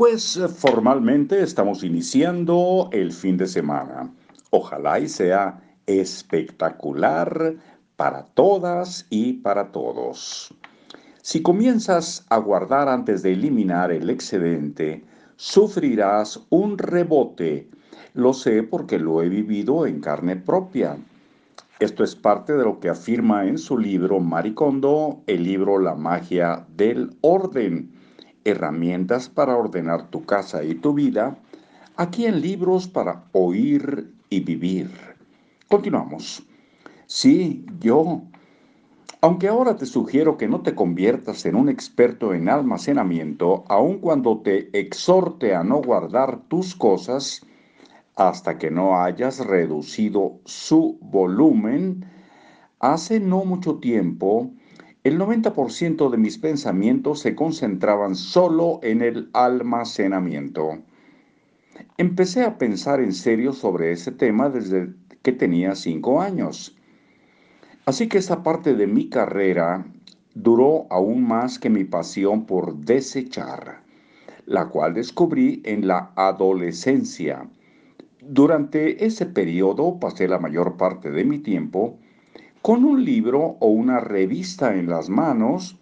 Pues 0.00 0.38
eh, 0.38 0.48
formalmente 0.48 1.42
estamos 1.42 1.84
iniciando 1.84 2.88
el 2.90 3.12
fin 3.12 3.36
de 3.36 3.46
semana. 3.46 4.10
Ojalá 4.48 4.98
y 4.98 5.06
sea 5.10 5.60
espectacular 5.84 7.56
para 7.96 8.24
todas 8.24 9.06
y 9.10 9.34
para 9.34 9.72
todos. 9.72 10.54
Si 11.20 11.42
comienzas 11.42 12.24
a 12.30 12.38
guardar 12.38 12.88
antes 12.88 13.22
de 13.22 13.34
eliminar 13.34 13.92
el 13.92 14.08
excedente, 14.08 15.04
sufrirás 15.36 16.46
un 16.48 16.78
rebote. 16.78 17.68
Lo 18.14 18.32
sé 18.32 18.62
porque 18.62 18.98
lo 18.98 19.20
he 19.20 19.28
vivido 19.28 19.86
en 19.86 20.00
carne 20.00 20.34
propia. 20.36 20.96
Esto 21.78 22.04
es 22.04 22.16
parte 22.16 22.54
de 22.54 22.64
lo 22.64 22.80
que 22.80 22.88
afirma 22.88 23.46
en 23.46 23.58
su 23.58 23.76
libro 23.76 24.18
Maricondo, 24.18 25.20
el 25.26 25.44
libro 25.44 25.78
La 25.78 25.94
magia 25.94 26.64
del 26.74 27.18
orden 27.20 27.99
herramientas 28.44 29.28
para 29.28 29.56
ordenar 29.56 30.10
tu 30.10 30.24
casa 30.24 30.64
y 30.64 30.74
tu 30.74 30.94
vida, 30.94 31.36
aquí 31.96 32.26
en 32.26 32.40
Libros 32.40 32.88
para 32.88 33.24
Oír 33.32 34.12
y 34.28 34.40
Vivir. 34.40 34.90
Continuamos. 35.68 36.42
Sí, 37.06 37.64
yo. 37.80 38.22
Aunque 39.20 39.48
ahora 39.48 39.76
te 39.76 39.84
sugiero 39.84 40.38
que 40.38 40.48
no 40.48 40.62
te 40.62 40.74
conviertas 40.74 41.44
en 41.44 41.56
un 41.56 41.68
experto 41.68 42.32
en 42.32 42.48
almacenamiento, 42.48 43.64
aun 43.68 43.98
cuando 43.98 44.38
te 44.40 44.70
exhorte 44.78 45.54
a 45.54 45.62
no 45.62 45.82
guardar 45.82 46.40
tus 46.48 46.74
cosas 46.74 47.46
hasta 48.16 48.58
que 48.58 48.70
no 48.70 49.02
hayas 49.02 49.46
reducido 49.46 50.40
su 50.44 50.98
volumen, 51.02 52.06
hace 52.78 53.20
no 53.20 53.44
mucho 53.44 53.76
tiempo 53.76 54.50
el 55.02 55.18
90% 55.18 56.10
de 56.10 56.18
mis 56.18 56.36
pensamientos 56.36 57.20
se 57.20 57.34
concentraban 57.34 58.14
solo 58.14 58.80
en 58.82 59.00
el 59.00 59.30
almacenamiento. 59.32 60.78
Empecé 61.96 62.42
a 62.44 62.58
pensar 62.58 63.00
en 63.00 63.14
serio 63.14 63.54
sobre 63.54 63.92
ese 63.92 64.12
tema 64.12 64.50
desde 64.50 64.92
que 65.22 65.32
tenía 65.32 65.74
cinco 65.74 66.20
años. 66.20 66.76
Así 67.86 68.08
que 68.08 68.18
esa 68.18 68.42
parte 68.42 68.74
de 68.74 68.86
mi 68.86 69.08
carrera 69.08 69.86
duró 70.34 70.86
aún 70.90 71.26
más 71.26 71.58
que 71.58 71.70
mi 71.70 71.84
pasión 71.84 72.44
por 72.44 72.76
desechar, 72.76 73.82
la 74.44 74.68
cual 74.68 74.92
descubrí 74.92 75.62
en 75.64 75.86
la 75.86 76.12
adolescencia. 76.14 77.48
Durante 78.20 79.06
ese 79.06 79.24
periodo 79.24 79.98
pasé 79.98 80.28
la 80.28 80.38
mayor 80.38 80.76
parte 80.76 81.10
de 81.10 81.24
mi 81.24 81.38
tiempo 81.38 81.98
con 82.62 82.84
un 82.84 83.04
libro 83.04 83.56
o 83.60 83.68
una 83.68 84.00
revista 84.00 84.74
en 84.74 84.88
las 84.88 85.08
manos, 85.08 85.78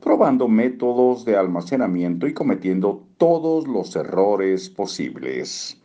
probando 0.00 0.48
métodos 0.48 1.24
de 1.24 1.36
almacenamiento 1.36 2.26
y 2.26 2.34
cometiendo 2.34 3.04
todos 3.18 3.66
los 3.66 3.96
errores 3.96 4.70
posibles. 4.70 5.76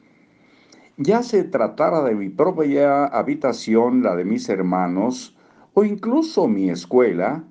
Ya 0.98 1.24
se 1.24 1.44
tratara 1.44 2.04
de 2.04 2.16
mi 2.16 2.30
propia 2.30 3.06
habitación, 3.06 4.04
la 4.04 4.16
de 4.16 4.24
mis 4.24 4.48
hermanos 4.48 5.36
o 5.74 5.84
incluso 5.84 6.48
mi 6.48 6.70
escuela, 6.70 7.44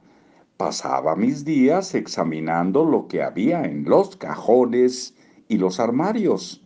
pasaba 0.56 1.16
mis 1.16 1.44
días 1.44 1.94
examinando 1.94 2.84
lo 2.84 3.08
que 3.08 3.22
había 3.22 3.64
en 3.64 3.84
los 3.84 4.16
cajones 4.16 5.14
y 5.48 5.58
los 5.58 5.80
armarios 5.80 6.64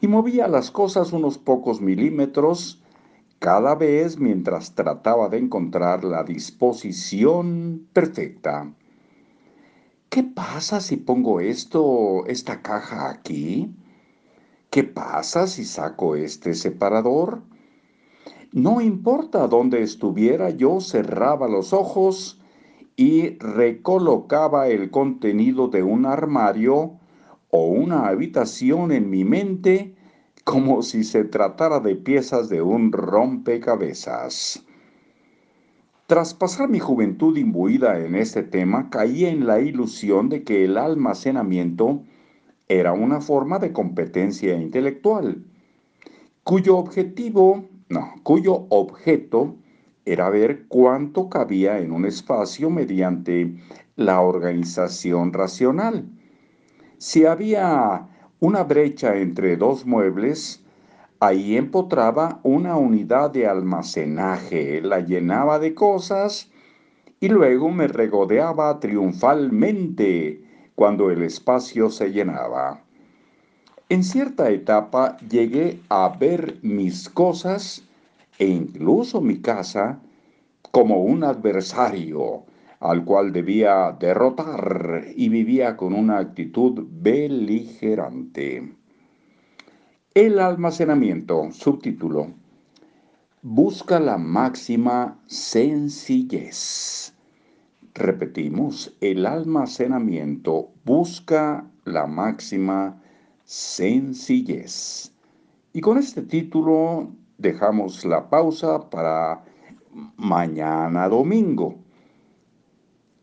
y 0.00 0.08
movía 0.08 0.48
las 0.48 0.72
cosas 0.72 1.12
unos 1.12 1.38
pocos 1.38 1.80
milímetros 1.80 2.81
cada 3.42 3.74
vez 3.74 4.20
mientras 4.20 4.72
trataba 4.76 5.28
de 5.28 5.38
encontrar 5.38 6.04
la 6.04 6.22
disposición 6.22 7.88
perfecta. 7.92 8.72
¿Qué 10.08 10.22
pasa 10.22 10.80
si 10.80 10.96
pongo 10.96 11.40
esto, 11.40 12.24
esta 12.26 12.62
caja 12.62 13.10
aquí? 13.10 13.74
¿Qué 14.70 14.84
pasa 14.84 15.48
si 15.48 15.64
saco 15.64 16.14
este 16.14 16.54
separador? 16.54 17.42
No 18.52 18.80
importa 18.80 19.48
dónde 19.48 19.82
estuviera, 19.82 20.50
yo 20.50 20.80
cerraba 20.80 21.48
los 21.48 21.72
ojos 21.72 22.40
y 22.94 23.38
recolocaba 23.38 24.68
el 24.68 24.92
contenido 24.92 25.66
de 25.66 25.82
un 25.82 26.06
armario 26.06 26.92
o 27.50 27.64
una 27.64 28.06
habitación 28.06 28.92
en 28.92 29.10
mi 29.10 29.24
mente 29.24 29.96
como 30.44 30.82
si 30.82 31.04
se 31.04 31.24
tratara 31.24 31.80
de 31.80 31.94
piezas 31.94 32.48
de 32.48 32.62
un 32.62 32.92
rompecabezas. 32.92 34.64
Tras 36.06 36.34
pasar 36.34 36.68
mi 36.68 36.78
juventud 36.78 37.36
imbuida 37.36 37.98
en 38.00 38.14
este 38.16 38.42
tema, 38.42 38.90
caí 38.90 39.24
en 39.24 39.46
la 39.46 39.60
ilusión 39.60 40.28
de 40.28 40.42
que 40.42 40.64
el 40.64 40.76
almacenamiento 40.76 42.02
era 42.68 42.92
una 42.92 43.20
forma 43.20 43.58
de 43.58 43.72
competencia 43.72 44.54
intelectual, 44.60 45.44
cuyo 46.42 46.76
objetivo, 46.76 47.68
no, 47.88 48.14
cuyo 48.22 48.66
objeto 48.68 49.56
era 50.04 50.28
ver 50.28 50.66
cuánto 50.66 51.28
cabía 51.28 51.78
en 51.78 51.92
un 51.92 52.04
espacio 52.04 52.68
mediante 52.68 53.54
la 53.96 54.20
organización 54.20 55.32
racional. 55.32 56.08
Si 56.98 57.24
había 57.24 58.08
una 58.42 58.64
brecha 58.64 59.18
entre 59.18 59.56
dos 59.56 59.86
muebles, 59.86 60.64
ahí 61.20 61.56
empotraba 61.56 62.40
una 62.42 62.76
unidad 62.76 63.30
de 63.30 63.46
almacenaje, 63.46 64.80
la 64.82 64.98
llenaba 64.98 65.60
de 65.60 65.76
cosas 65.76 66.50
y 67.20 67.28
luego 67.28 67.70
me 67.70 67.86
regodeaba 67.86 68.80
triunfalmente 68.80 70.42
cuando 70.74 71.12
el 71.12 71.22
espacio 71.22 71.88
se 71.88 72.10
llenaba. 72.10 72.82
En 73.88 74.02
cierta 74.02 74.50
etapa 74.50 75.18
llegué 75.18 75.78
a 75.88 76.08
ver 76.08 76.58
mis 76.62 77.08
cosas 77.08 77.84
e 78.40 78.46
incluso 78.48 79.20
mi 79.20 79.40
casa 79.40 80.00
como 80.72 81.00
un 81.04 81.22
adversario 81.22 82.42
al 82.82 83.04
cual 83.04 83.32
debía 83.32 83.96
derrotar 83.98 85.04
y 85.14 85.28
vivía 85.28 85.76
con 85.76 85.94
una 85.94 86.18
actitud 86.18 86.84
beligerante. 86.90 88.74
El 90.14 90.40
almacenamiento, 90.40 91.52
subtítulo, 91.52 92.34
busca 93.40 94.00
la 94.00 94.18
máxima 94.18 95.16
sencillez. 95.26 97.14
Repetimos, 97.94 98.96
el 99.00 99.26
almacenamiento 99.26 100.70
busca 100.84 101.64
la 101.84 102.06
máxima 102.06 103.00
sencillez. 103.44 105.12
Y 105.72 105.80
con 105.80 105.98
este 105.98 106.22
título 106.22 107.12
dejamos 107.38 108.04
la 108.04 108.28
pausa 108.28 108.90
para 108.90 109.44
mañana 110.16 111.08
domingo. 111.08 111.81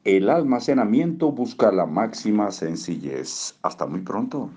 El 0.05 0.29
almacenamiento 0.29 1.31
busca 1.31 1.71
la 1.71 1.85
máxima 1.85 2.51
sencillez. 2.51 3.55
Hasta 3.61 3.85
muy 3.85 3.99
pronto. 4.01 4.49